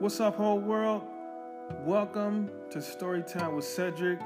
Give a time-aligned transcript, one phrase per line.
[0.00, 1.02] What's up, whole world?
[1.84, 4.18] Welcome to Storytime with Cedric,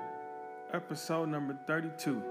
[0.73, 2.23] episode number 32.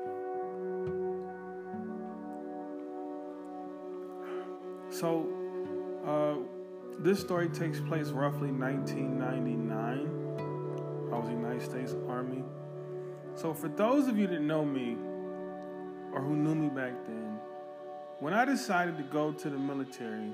[4.90, 5.28] So,
[6.08, 6.36] uh,
[7.00, 11.10] this story takes place roughly 1999.
[11.12, 12.46] I was in the United States Army.
[13.36, 14.96] So, for those of you that know me
[16.14, 17.38] or who knew me back then,
[18.22, 20.32] when I decided to go to the military,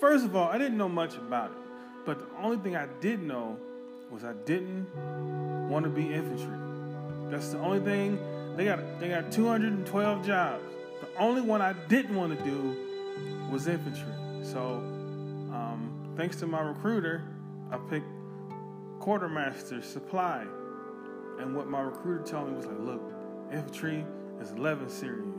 [0.00, 1.65] first of all, I didn't know much about it.
[2.06, 3.58] But the only thing I did know
[4.10, 4.86] was I didn't
[5.68, 6.56] want to be infantry.
[7.28, 8.18] That's the only thing.
[8.56, 10.62] They got they got 212 jobs.
[11.00, 14.12] The only one I didn't want to do was infantry.
[14.42, 14.76] So,
[15.52, 17.22] um, thanks to my recruiter,
[17.70, 18.06] I picked
[19.00, 20.46] quartermaster supply.
[21.40, 23.02] And what my recruiter told me was like, look,
[23.52, 24.06] infantry
[24.40, 25.34] is 11 series,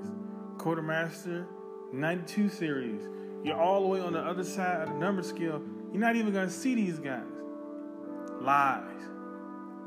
[0.57, 1.47] quartermaster
[1.91, 3.01] 92 series.
[3.43, 5.61] You're all the way on the other side of the number scale.
[5.91, 7.23] You're not even gonna see these guys.
[8.41, 8.83] Lies.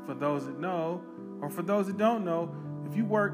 [0.05, 1.01] For those that know,
[1.41, 2.53] or for those that don't know,
[2.89, 3.33] if you work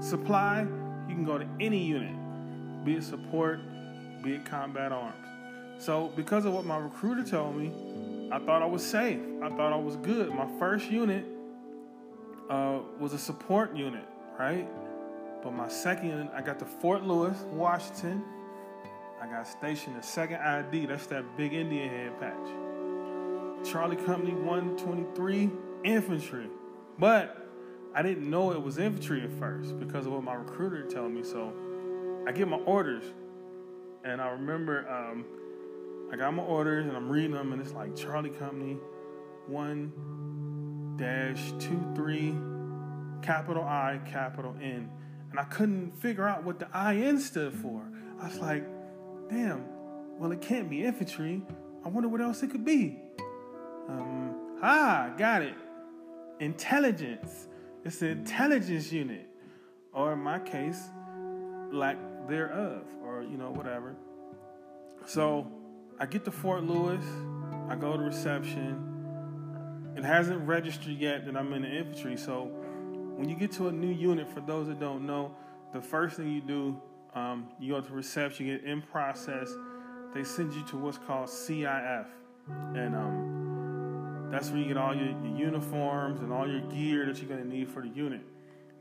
[0.00, 0.66] supply,
[1.08, 3.60] you can go to any unit, be it support,
[4.22, 5.26] be it combat arms.
[5.78, 7.72] So, because of what my recruiter told me,
[8.32, 9.20] I thought I was safe.
[9.42, 10.30] I thought I was good.
[10.30, 11.24] My first unit
[12.48, 14.04] uh, was a support unit,
[14.38, 14.66] right?
[15.42, 18.24] But my second unit, I got to Fort Lewis, Washington.
[19.20, 20.86] I got stationed at Second ID.
[20.86, 23.70] That's that big Indian head patch.
[23.70, 25.50] Charlie Company 123
[25.84, 26.48] Infantry.
[26.98, 27.48] But
[27.94, 31.22] I didn't know it was infantry at first because of what my recruiter told me.
[31.22, 31.52] So
[32.26, 33.04] I get my orders.
[34.04, 35.24] And I remember um,
[36.12, 38.76] I got my orders and I'm reading them, and it's like Charlie Company
[39.48, 42.34] 1 dash 23
[43.22, 44.90] capital I, capital N.
[45.30, 47.82] And I couldn't figure out what the IN stood for.
[48.20, 48.64] I was like,
[49.28, 49.64] damn,
[50.18, 51.42] well, it can't be infantry.
[51.84, 52.98] I wonder what else it could be.
[53.88, 55.54] Um, ah, got it.
[56.40, 57.48] Intelligence.
[57.84, 59.28] It's the intelligence unit.
[59.92, 60.90] Or in my case,
[61.72, 61.96] lack
[62.28, 63.96] thereof, or, you know, whatever.
[65.06, 65.46] So
[65.98, 67.04] I get to Fort Lewis.
[67.68, 69.94] I go to reception.
[69.96, 72.16] It hasn't registered yet that I'm in the infantry.
[72.16, 72.50] So
[73.16, 75.34] when you get to a new unit, for those that don't know,
[75.72, 76.80] the first thing you do
[77.16, 79.50] um, you go to reception, you get in process.
[80.14, 82.06] They send you to what's called CIF,
[82.74, 87.18] and um, that's where you get all your, your, uniforms and all your gear that
[87.18, 88.20] you're going to need for the unit.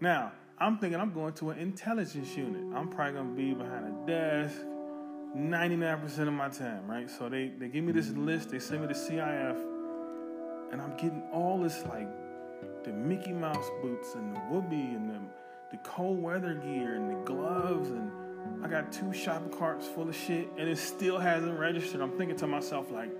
[0.01, 2.61] Now, I'm thinking I'm going to an intelligence unit.
[2.75, 4.57] I'm probably going to be behind a desk
[5.37, 7.09] 99% of my time, right?
[7.09, 9.57] So they, they give me this list, they send me the CIF,
[10.71, 12.07] and I'm getting all this like
[12.83, 15.19] the Mickey Mouse boots and the woobie and the,
[15.71, 18.11] the cold weather gear and the gloves and
[18.63, 22.01] I got two shopping carts full of shit and it still hasn't registered.
[22.01, 23.11] I'm thinking to myself, like,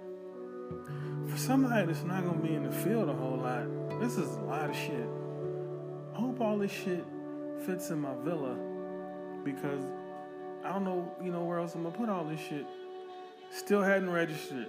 [1.27, 4.41] for somebody that's not gonna be in the field a whole lot, this is a
[4.41, 5.07] lot of shit.
[6.15, 7.05] I hope all this shit
[7.65, 8.57] fits in my villa
[9.43, 9.83] because
[10.63, 12.65] I don't know, you know, where else I'm gonna put all this shit.
[13.51, 14.67] Still hadn't registered.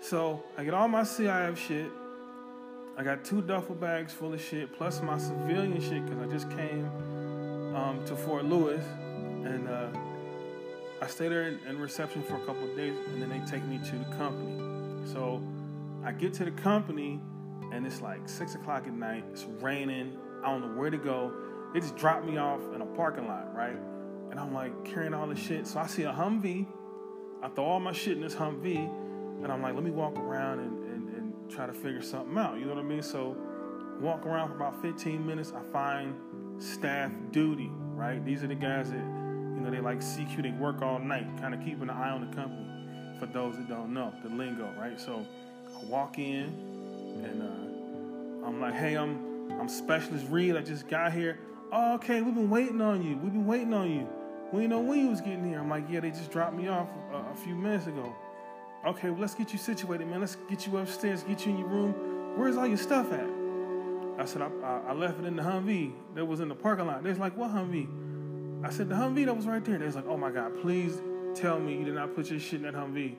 [0.00, 1.90] So I get all my CIF shit.
[2.96, 6.48] I got two duffel bags full of shit, plus my civilian shit, because I just
[6.50, 6.86] came
[7.74, 8.82] um, to Fort Lewis
[9.46, 9.88] and uh,
[11.00, 13.64] I stay there in, in, reception for a couple of days, and then they take
[13.64, 14.60] me to the company.
[15.12, 15.42] So
[16.04, 17.20] I get to the company,
[17.72, 19.24] and it's like six o'clock at night.
[19.32, 20.16] It's raining.
[20.42, 21.32] I don't know where to go.
[21.72, 23.76] They just drop me off in a parking lot, right?
[24.30, 25.66] And I'm like carrying all this shit.
[25.66, 26.66] So I see a Humvee.
[27.42, 28.88] I throw all my shit in this Humvee,
[29.42, 32.58] and I'm like, let me walk around and, and, and try to figure something out.
[32.58, 33.02] You know what I mean?
[33.02, 33.36] So
[34.00, 35.52] walk around for about 15 minutes.
[35.54, 36.14] I find
[36.58, 38.24] staff duty, right?
[38.24, 39.25] These are the guys that
[39.70, 42.66] they like CQ, they work all night, kind of keeping an eye on the company.
[43.18, 45.00] For those that don't know, the lingo, right?
[45.00, 45.26] So
[45.74, 46.44] I walk in
[47.24, 50.56] and uh, I'm like, hey, I'm I'm Specialist Reed.
[50.56, 51.38] I just got here.
[51.72, 53.16] Oh, okay, we've been waiting on you.
[53.16, 54.08] We've been waiting on you.
[54.52, 55.58] We didn't know when you was getting here.
[55.58, 58.14] I'm like, yeah, they just dropped me off a, a few minutes ago.
[58.86, 60.20] Okay, well, let's get you situated, man.
[60.20, 62.36] Let's get you upstairs, get you in your room.
[62.36, 63.26] Where's all your stuff at?
[64.18, 66.86] I said, I, I, I left it in the Humvee that was in the parking
[66.86, 67.02] lot.
[67.02, 67.88] They're like, what Humvee?
[68.62, 69.78] I said, the Humvee that was right there.
[69.78, 71.00] They was like, oh my God, please
[71.34, 73.16] tell me you did not put your shit in that Humvee.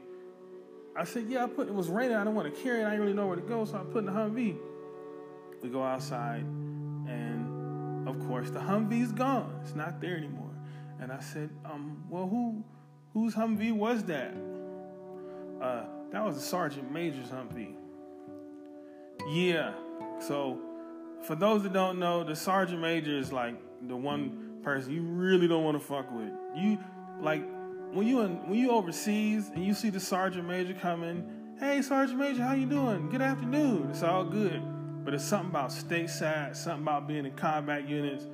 [0.95, 2.17] I said, yeah, I put it was raining.
[2.17, 2.85] I don't want to carry it.
[2.85, 4.57] I didn't really know where to go, so I put in the Humvee.
[5.61, 9.59] We go outside, and of course, the Humvee's gone.
[9.63, 10.49] It's not there anymore.
[10.99, 12.63] And I said, um, well, who
[13.13, 14.33] whose Humvee was that?
[15.61, 17.75] Uh, that was the Sergeant Major's Humvee.
[19.29, 19.73] Yeah.
[20.19, 20.59] So,
[21.23, 23.55] for those that don't know, the Sergeant Major is like
[23.87, 26.29] the one person you really don't want to fuck with.
[26.53, 26.77] You
[27.21, 27.41] like
[27.93, 31.23] when you in, when you overseas and you see the sergeant major coming
[31.59, 33.09] Hey, Sergeant Major, how you doing?
[33.09, 33.87] Good afternoon.
[33.89, 34.61] It's all good.
[35.03, 38.25] But it's something about stateside, something about being in combat units.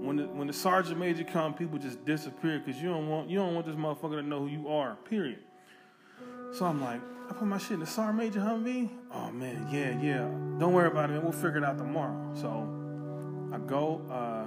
[0.00, 3.38] When the, when the sergeant major come, people just disappear because you don't want you
[3.38, 4.94] don't want this motherfucker to know who you are.
[5.10, 5.40] Period.
[6.52, 8.90] So I'm like, I put my shit in the sergeant major Humvee.
[9.12, 10.28] Oh man, yeah, yeah.
[10.60, 11.20] Don't worry about it.
[11.20, 12.32] We'll figure it out tomorrow.
[12.34, 12.68] So
[13.52, 14.02] I go.
[14.08, 14.41] Uh,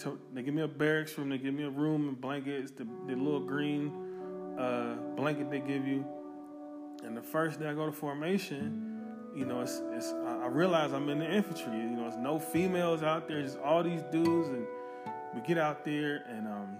[0.00, 1.28] to, they give me a barracks room.
[1.28, 2.70] They give me a room and blankets.
[2.70, 3.92] The, the little green
[4.58, 6.04] uh, blanket they give you.
[7.04, 8.96] And the first day I go to formation,
[9.34, 11.76] you know, it's, it's I realize I'm in the infantry.
[11.76, 14.66] You know, there's no females out there, just all these dudes, and
[15.34, 16.76] we get out there, and um,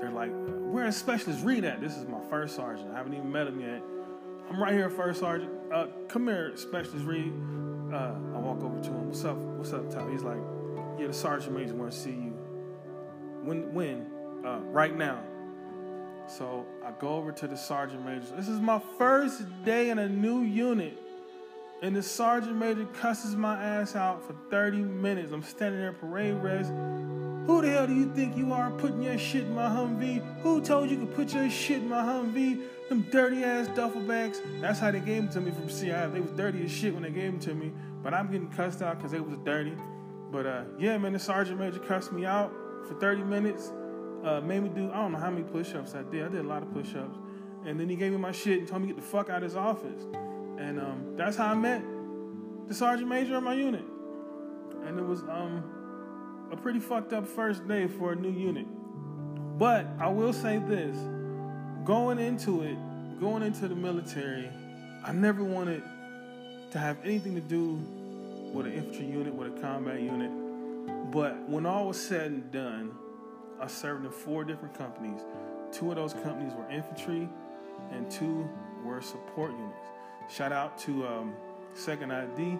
[0.00, 0.32] they're like,
[0.72, 2.90] "Where is Specialist Reed at?" This is my first sergeant.
[2.92, 3.80] I haven't even met him yet.
[4.50, 5.52] I'm right here, first sergeant.
[5.72, 7.32] Uh, come here, Specialist Reed.
[7.92, 9.06] Uh, I walk over to him.
[9.06, 9.36] What's up?
[9.36, 10.10] What's up, Top?
[10.10, 10.40] He's like,
[10.98, 12.36] "Yeah, the sergeant major wants to see you."
[13.42, 13.74] When?
[13.74, 14.06] When?
[14.44, 15.22] Uh, right now.
[16.26, 18.26] So I go over to the sergeant major.
[18.36, 20.98] This is my first day in a new unit.
[21.82, 25.32] And the sergeant major cusses my ass out for 30 minutes.
[25.32, 26.70] I'm standing there parade rest.
[27.46, 30.22] Who the hell do you think you are putting your shit in my Humvee?
[30.40, 32.62] Who told you could put your shit in my Humvee?
[32.88, 34.40] Them dirty ass duffel bags.
[34.62, 36.10] That's how they gave them to me from CI.
[36.12, 37.70] They was dirty as shit when they gave them to me.
[38.02, 39.76] But I'm getting cussed out because they was dirty.
[40.34, 42.52] But uh, yeah, man, the sergeant major cussed me out
[42.88, 43.70] for 30 minutes.
[44.24, 46.24] Uh, made me do, I don't know how many push ups I did.
[46.24, 47.16] I did a lot of push ups.
[47.64, 49.36] And then he gave me my shit and told me to get the fuck out
[49.36, 50.02] of his office.
[50.58, 51.84] And um, that's how I met
[52.66, 53.84] the sergeant major of my unit.
[54.84, 58.66] And it was um, a pretty fucked up first day for a new unit.
[59.56, 60.96] But I will say this
[61.84, 62.76] going into it,
[63.20, 64.50] going into the military,
[65.04, 65.84] I never wanted
[66.72, 67.80] to have anything to do
[68.54, 70.30] with an infantry unit, with a combat unit.
[71.10, 72.92] But when all was said and done,
[73.60, 75.20] I served in four different companies.
[75.72, 77.28] Two of those companies were infantry,
[77.90, 78.48] and two
[78.84, 79.88] were support units.
[80.28, 81.34] Shout out to um,
[81.74, 82.58] Second ID,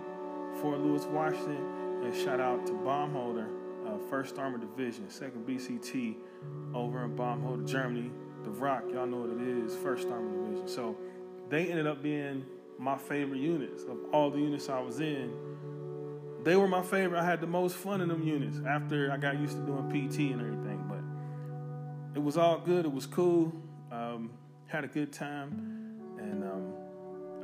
[0.60, 3.46] Fort Lewis, Washington, and shout out to Baumholder,
[3.86, 6.16] uh, First Armored Division, Second BCT,
[6.74, 8.10] over in Baumholder, Germany.
[8.42, 10.68] The Rock, y'all know what it is, First Armored Division.
[10.68, 10.96] So
[11.48, 12.44] they ended up being
[12.78, 15.32] my favorite units of all the units I was in.
[16.44, 17.18] They were my favorite.
[17.18, 20.32] I had the most fun in them units after I got used to doing PT
[20.32, 20.84] and everything.
[20.88, 22.84] But it was all good.
[22.84, 23.52] It was cool.
[23.90, 24.30] Um,
[24.66, 26.72] had a good time, and um,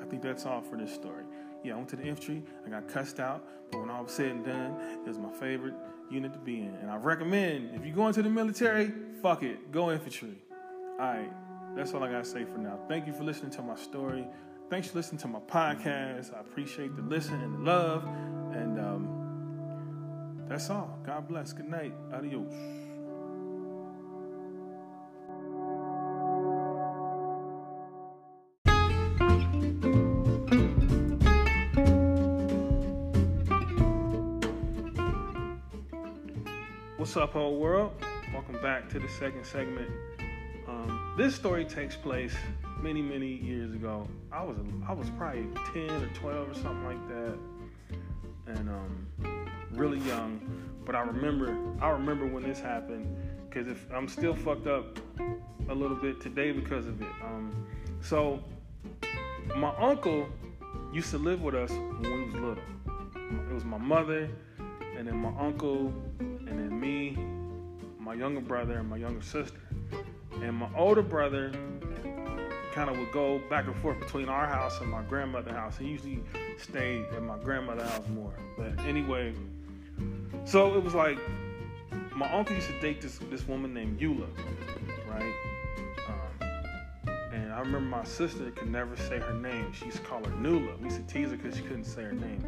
[0.02, 1.24] I think that's all for this story.
[1.64, 2.42] Yeah, I went to the infantry.
[2.66, 5.74] I got cussed out, but when all was said and done, it was my favorite
[6.10, 6.74] unit to be in.
[6.74, 8.92] And I recommend if you go into the military,
[9.22, 10.36] fuck it, go infantry.
[10.98, 11.30] All right,
[11.76, 12.78] that's all I gotta say for now.
[12.88, 14.26] Thank you for listening to my story.
[14.70, 16.34] Thanks for listening to my podcast.
[16.36, 18.04] I appreciate the listen and the love.
[18.52, 20.98] And um, that's all.
[21.04, 21.52] God bless.
[21.52, 21.94] Good night.
[22.12, 22.52] Adios.
[36.96, 37.92] What's up, whole world?
[38.32, 39.88] Welcome back to the second segment.
[40.68, 42.36] Um, this story takes place
[42.80, 44.06] many, many years ago.
[44.30, 44.56] I was
[44.86, 47.38] I was probably ten or twelve or something like that,
[48.56, 50.40] and um, really young.
[50.84, 53.16] But I remember I remember when this happened
[53.48, 54.98] because if I'm still fucked up
[55.68, 57.08] a little bit today because of it.
[57.24, 57.66] Um,
[58.00, 58.42] so
[59.56, 60.28] my uncle
[60.92, 62.64] used to live with us when we was little.
[63.50, 64.28] It was my mother,
[64.96, 67.16] and then my uncle, and then me,
[67.98, 69.60] my younger brother, and my younger sister.
[70.42, 71.52] And my older brother
[72.72, 75.76] kind of would go back and forth between our house and my grandmother's house.
[75.76, 76.22] He usually
[76.58, 78.32] stayed at my grandmother's house more.
[78.56, 79.34] But anyway,
[80.44, 81.18] so it was like
[82.14, 84.28] my uncle used to date this this woman named Eula,
[85.08, 85.34] right?
[86.08, 86.48] Um,
[87.32, 89.72] and I remember my sister could never say her name.
[89.72, 90.78] She used to call her Nula.
[90.78, 92.44] We used to tease her because she couldn't say her name.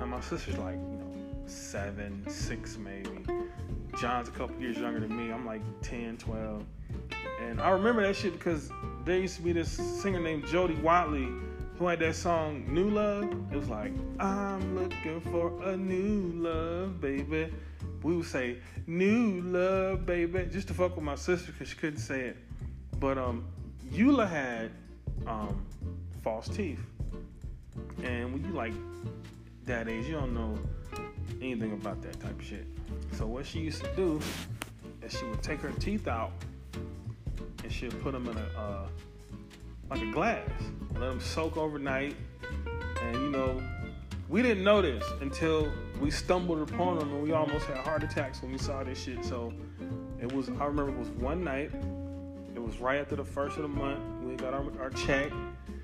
[0.00, 1.12] And my sister's like, you know,
[1.46, 3.24] seven, six maybe.
[4.00, 5.32] John's a couple years younger than me.
[5.32, 6.64] I'm like 10, 12.
[7.48, 8.70] And I remember that shit because
[9.04, 11.28] there used to be this singer named Jody Watley
[11.78, 13.24] who had that song New Love.
[13.50, 17.52] It was like, I'm looking for a new love, baby.
[18.02, 22.00] We would say, New love, baby, just to fuck with my sister because she couldn't
[22.00, 22.36] say it.
[22.98, 23.44] But um,
[23.92, 24.70] Eula had
[25.26, 25.64] um,
[26.22, 26.80] false teeth.
[28.02, 28.72] And when you like
[29.66, 30.58] that age, you don't know
[31.40, 32.66] anything about that type of shit.
[33.12, 34.20] So what she used to do
[35.02, 36.32] is she would take her teeth out
[37.80, 38.86] and put them in a uh,
[39.90, 40.48] like a glass,
[40.92, 42.14] let them soak overnight.
[43.02, 43.62] And you know,
[44.28, 48.42] we didn't know this until we stumbled upon them, and we almost had heart attacks
[48.42, 49.24] when we saw this shit.
[49.24, 49.52] So
[50.20, 50.48] it was.
[50.48, 51.72] I remember it was one night.
[52.54, 54.00] It was right after the first of the month.
[54.22, 55.32] We got our, our check.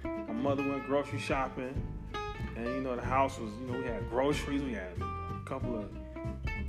[0.04, 1.74] My mother went grocery shopping,
[2.56, 5.76] and you know the house was, you know, we had groceries, we had a couple
[5.76, 5.90] of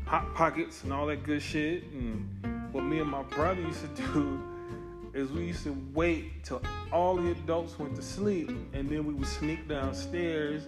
[0.06, 1.84] hot pockets and all that good shit.
[1.92, 4.44] And what me and my brother used to do
[5.14, 6.62] is we used to wait till
[6.92, 10.64] all the adults went to sleep, and then we would sneak downstairs,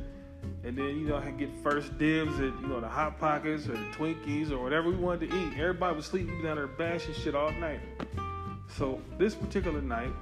[0.63, 3.85] and then you know get first dibs at you know the hot pockets or the
[3.97, 5.53] Twinkies or whatever we wanted to eat.
[5.57, 7.79] Everybody was sleeping down there bashing shit all night.
[8.77, 10.13] So this particular night,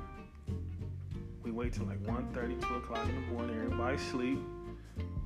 [1.43, 3.55] we wait till like 1.30, 2 o'clock in the morning.
[3.55, 4.39] Everybody sleep.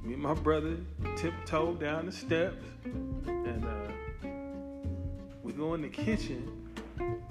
[0.04, 0.78] Me and my brother
[1.16, 4.28] tiptoe down the steps, and uh,
[5.42, 6.60] we go in the kitchen.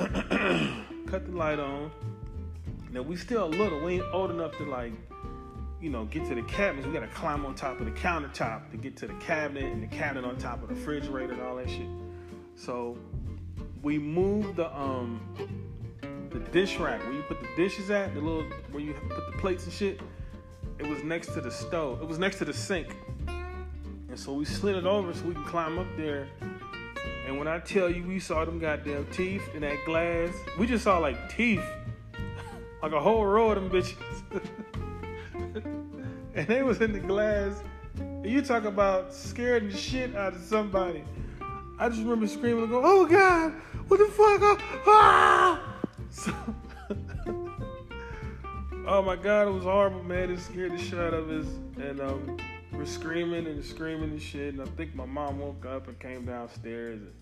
[1.13, 1.91] cut the light on.
[2.91, 3.79] Now we still a little.
[3.85, 4.95] We ain't old enough to like,
[5.79, 6.87] you know, get to the cabinets.
[6.87, 9.95] We gotta climb on top of the countertop to get to the cabinet and the
[9.95, 11.87] cabinet on top of the refrigerator and all that shit.
[12.57, 12.97] So
[13.83, 15.21] we moved the um
[16.31, 19.37] the dish rack where you put the dishes at, the little where you put the
[19.37, 20.01] plates and shit.
[20.79, 22.01] It was next to the stove.
[22.01, 22.97] It was next to the sink.
[23.29, 26.29] And so we slid it over so we can climb up there
[27.27, 30.85] and when I tell you we saw them goddamn teeth in that glass, we just
[30.85, 31.65] saw like teeth,
[32.83, 34.43] like a whole row of them bitches.
[36.35, 37.63] and they was in the glass.
[37.99, 41.05] And you talk about scaring the shit out of somebody.
[41.79, 43.53] I just remember screaming and go, "Oh God,
[43.89, 45.69] what the fuck?" Ah!
[46.11, 46.31] So,
[48.87, 50.31] oh my God, it was horrible, man.
[50.31, 51.47] It scared the shit out of us,
[51.79, 52.37] and um,
[52.87, 54.55] screaming and screaming and shit.
[54.55, 57.01] And I think my mom woke up and came downstairs.
[57.01, 57.13] And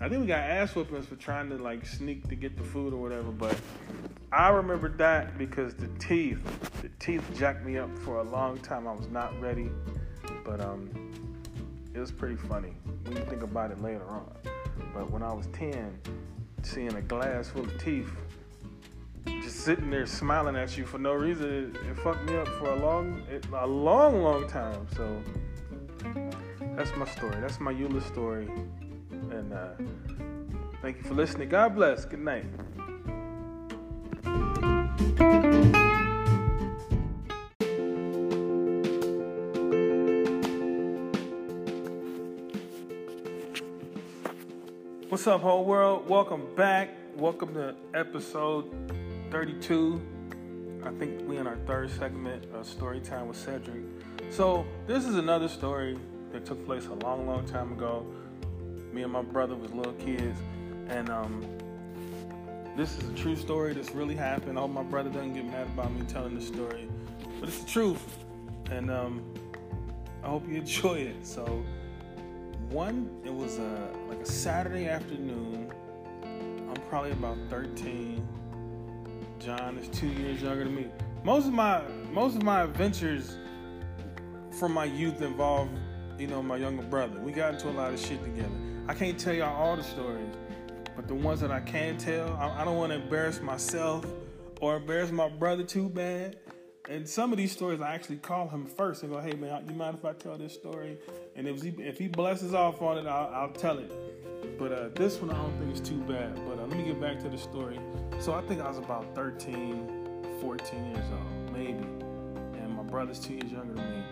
[0.00, 2.92] I think we got ass whoopings for trying to like sneak to get the food
[2.92, 3.30] or whatever.
[3.30, 3.58] But
[4.32, 6.40] I remember that because the teeth,
[6.82, 8.86] the teeth jacked me up for a long time.
[8.86, 9.70] I was not ready,
[10.44, 10.90] but um,
[11.94, 14.30] it was pretty funny when you think about it later on.
[14.92, 15.98] But when I was ten,
[16.62, 18.10] seeing a glass full of teeth
[19.26, 22.70] just sitting there smiling at you for no reason, it, it fucked me up for
[22.70, 24.86] a long, a long, long time.
[24.94, 25.22] So
[26.76, 27.36] that's my story.
[27.40, 28.48] That's my Eula story.
[29.10, 29.70] And uh,
[30.82, 31.48] thank you for listening.
[31.48, 32.04] God bless.
[32.04, 32.46] Good night.
[45.08, 46.08] What's up, whole world?
[46.08, 46.90] Welcome back.
[47.16, 48.95] Welcome to episode
[49.36, 50.00] 32.
[50.82, 53.82] I think we in our third segment of story time with Cedric.
[54.30, 55.98] So this is another story
[56.32, 58.06] that took place a long, long time ago.
[58.94, 60.38] Me and my brother was little kids,
[60.88, 61.44] and um,
[62.78, 63.74] this is a true story.
[63.74, 64.56] This really happened.
[64.56, 66.88] I hope my brother doesn't get mad about me telling the story,
[67.38, 68.24] but it's the truth,
[68.70, 69.22] and um,
[70.24, 71.26] I hope you enjoy it.
[71.26, 71.62] So
[72.70, 75.70] one, it was a like a Saturday afternoon.
[76.24, 78.26] I'm probably about 13
[79.38, 80.86] John is two years younger than me.
[81.24, 83.36] Most of my most of my adventures
[84.58, 85.68] from my youth involve,
[86.18, 87.20] you know, my younger brother.
[87.20, 88.48] We got into a lot of shit together.
[88.88, 90.34] I can't tell y'all all the stories,
[90.94, 94.06] but the ones that I can tell, I, I don't want to embarrass myself
[94.60, 96.38] or embarrass my brother too bad.
[96.88, 99.74] And some of these stories, I actually call him first and go, "Hey man, you
[99.74, 100.98] mind if I tell this story?"
[101.34, 103.92] And if he if he blesses off on it, I'll, I'll tell it.
[104.58, 106.34] But uh, this one I don't think is too bad.
[106.46, 107.78] But uh, let me get back to the story.
[108.20, 111.84] So I think I was about 13, 14 years old, maybe.
[112.58, 114.02] And my brother's two years younger than me.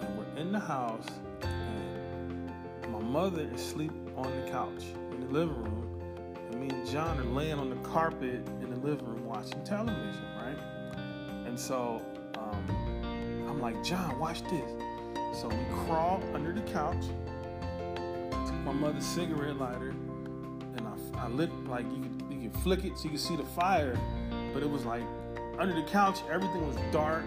[0.00, 1.06] And we're in the house,
[1.42, 2.52] and
[2.90, 6.02] my mother is asleep on the couch in the living room.
[6.50, 10.24] And me and John are laying on the carpet in the living room watching television,
[10.36, 10.58] right?
[11.46, 12.02] And so
[12.36, 14.70] um, I'm like, John, watch this.
[15.32, 17.04] So we crawl under the couch
[18.64, 19.90] my mother's cigarette lighter,
[20.76, 23.36] and I, I lit like you could you could flick it so you could see
[23.36, 23.98] the fire,
[24.52, 25.04] but it was like
[25.58, 27.24] under the couch everything was dark,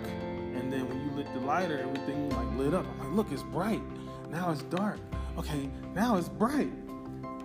[0.55, 2.85] and then when you lit the lighter, everything like lit up.
[2.85, 3.81] I'm like, look, it's bright.
[4.29, 4.99] Now it's dark.
[5.37, 6.71] Okay, now it's bright,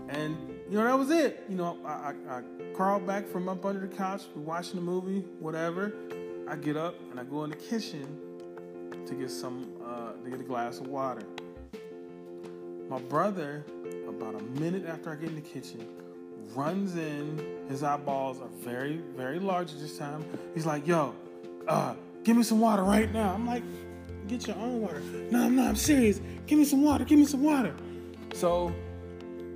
[0.08, 0.36] and
[0.70, 1.44] you know that was it.
[1.48, 2.42] You know, I, I, I
[2.74, 5.92] crawled back from up under the couch, watching the movie, whatever.
[6.48, 8.06] I get up and I go in the kitchen
[9.06, 11.22] to get some uh, to get a glass of water.
[12.88, 13.64] My brother
[14.20, 15.86] about a minute after I get in the kitchen,
[16.54, 17.40] runs in.
[17.68, 20.24] His eyeballs are very, very large this time.
[20.54, 21.14] He's like, yo,
[21.68, 21.94] uh,
[22.24, 23.32] give me some water right now.
[23.32, 23.62] I'm like,
[24.26, 25.00] get your own water.
[25.30, 26.20] No, I'm not, I'm serious.
[26.46, 27.74] Give me some water, give me some water.
[28.34, 28.74] So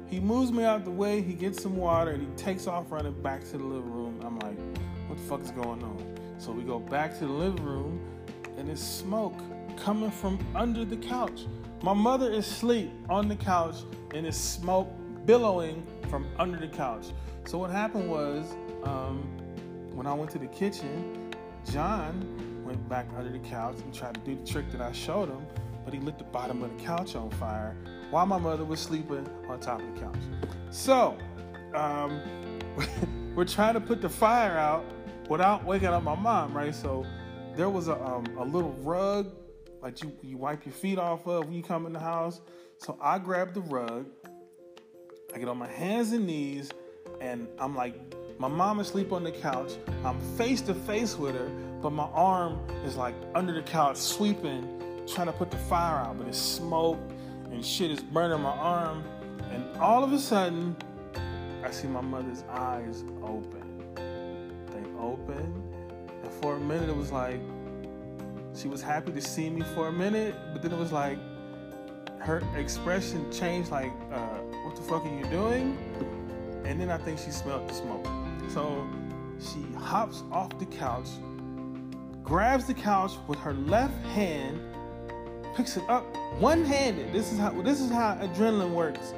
[0.09, 3.21] he moves me out the way, he gets some water, and he takes off running
[3.23, 4.21] back to the living room.
[4.23, 4.59] I'm like,
[5.09, 6.19] what the fuck is going on?
[6.39, 8.01] So we go back to the living room,
[8.59, 9.35] and it's smoke
[9.77, 11.47] coming from under the couch.
[11.83, 13.75] My mother is asleep on the couch
[14.15, 14.89] and it's smoke
[15.27, 17.07] billowing from under the couch.
[17.45, 19.23] So what happened was, um,
[19.93, 21.33] when I went to the kitchen,
[21.69, 25.29] John went back under the couch and tried to do the trick that I showed
[25.29, 25.45] him,
[25.85, 27.77] but he lit the bottom of the couch on fire
[28.11, 30.23] while my mother was sleeping on top of the couch.
[30.71, 31.19] So,
[31.75, 32.21] um,
[33.35, 34.85] we're trying to put the fire out
[35.29, 36.77] without waking up my mom, right?
[36.77, 37.05] So
[37.57, 39.33] there was a, um, a little rug
[39.83, 42.41] like you, you wipe your feet off of when you come in the house.
[42.79, 44.07] So I grab the rug,
[45.35, 46.71] I get on my hands and knees,
[47.21, 47.95] and I'm like,
[48.39, 49.73] my mom is asleep on the couch.
[50.05, 51.49] I'm face to face with her,
[51.83, 56.19] but my arm is like under the couch, sweeping, trying to put the fire out,
[56.19, 56.99] but it's smoke
[57.51, 59.05] and shit is burning my arm.
[59.51, 60.77] And all of a sudden,
[61.63, 63.95] I see my mother's eyes open.
[63.95, 65.63] They open,
[66.23, 67.41] and for a minute, it was like
[68.55, 71.19] she was happy to see me for a minute, but then it was like
[72.19, 73.71] her expression changed.
[73.71, 75.77] Like, uh, "What the fuck are you doing?"
[76.65, 78.07] And then I think she smelled the smoke.
[78.49, 78.87] So
[79.41, 81.09] she hops off the couch,
[82.23, 84.61] grabs the couch with her left hand,
[85.57, 86.05] picks it up
[86.39, 87.13] one-handed.
[87.13, 89.15] This is how this is how adrenaline works.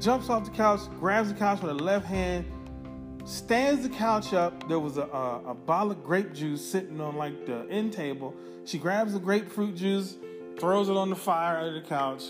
[0.00, 2.44] Jumps off the couch, grabs the couch with her left hand,
[3.24, 4.68] stands the couch up.
[4.68, 8.34] There was a, a, a, bottle of grape juice sitting on like the end table.
[8.64, 10.16] She grabs the grapefruit juice,
[10.58, 12.24] throws it on the fire under the couch,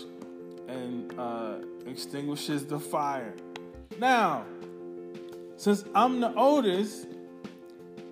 [0.67, 3.33] and uh, extinguishes the fire.
[3.99, 4.45] Now,
[5.57, 7.07] since I'm the oldest,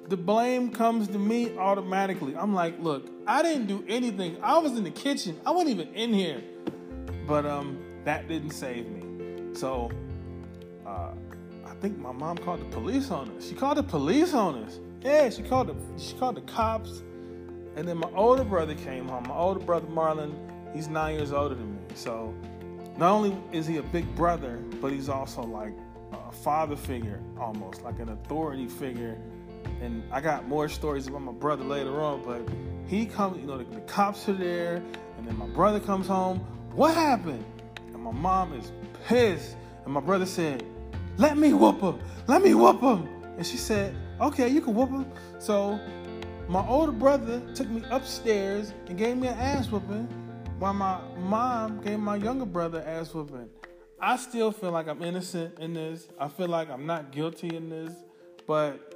[0.10, 2.36] the blame comes to me automatically.
[2.36, 4.38] I'm like, look, I didn't do anything.
[4.42, 5.40] I was in the kitchen.
[5.46, 6.44] I wasn't even in here.
[7.26, 9.54] But um, that didn't save me.
[9.54, 9.90] So
[10.86, 11.12] uh,
[11.84, 13.46] think my mom called the police on us.
[13.46, 14.80] She called the police on us.
[15.02, 17.04] Yeah, she called the she called the cops.
[17.76, 19.26] And then my older brother came home.
[19.28, 20.34] My older brother Marlon,
[20.74, 21.82] he's nine years older than me.
[21.94, 22.34] So
[22.98, 25.74] not only is he a big brother, but he's also like
[26.14, 29.18] a father figure almost, like an authority figure.
[29.82, 32.48] And I got more stories about my brother later on, but
[32.88, 34.76] he comes, you know, the, the cops are there,
[35.18, 36.40] and then my brother comes home.
[36.76, 37.44] What happened?
[37.94, 38.72] And my mom is
[39.06, 39.58] pissed.
[39.84, 40.64] And my brother said,
[41.18, 42.00] Let me whoop him.
[42.28, 43.08] Let me whoop him.
[43.38, 45.06] And she said, Okay, you can whoop him.
[45.40, 45.80] So
[46.48, 50.08] my older brother took me upstairs and gave me an ass whooping,
[50.60, 53.50] while my mom gave my younger brother ass whooping.
[54.00, 56.08] I still feel like I'm innocent in this.
[56.20, 57.94] I feel like I'm not guilty in this,
[58.46, 58.94] but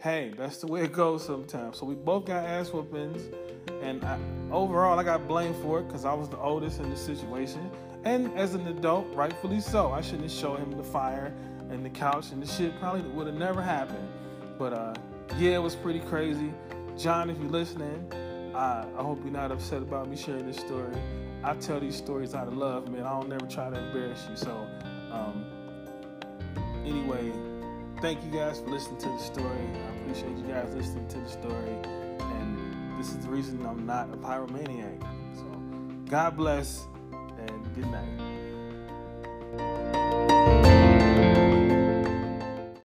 [0.00, 1.78] hey, that's the way it goes sometimes.
[1.78, 3.22] So we both got ass whoopings,
[3.82, 4.18] and I,
[4.50, 7.70] overall, I got blamed for it because I was the oldest in the situation.
[8.04, 11.34] And as an adult, rightfully so, I shouldn't showed him the fire
[11.70, 14.08] and the couch, and the shit probably would have never happened.
[14.58, 14.94] But uh,
[15.38, 16.52] yeah, it was pretty crazy.
[16.96, 18.10] John, if you're listening,
[18.54, 20.94] I, I hope you're not upset about me sharing this story.
[21.44, 23.04] I tell these stories out of love, man.
[23.04, 24.36] I don't never try to embarrass you.
[24.36, 24.66] So,
[25.12, 25.44] um,
[26.84, 27.32] anyway,
[28.00, 29.68] thank you guys for listening to the story.
[29.74, 31.76] I appreciate you guys listening to the story.
[32.18, 35.00] And this is the reason I'm not a pyromaniac.
[35.36, 35.44] So,
[36.10, 36.86] God bless
[37.38, 38.25] and good night.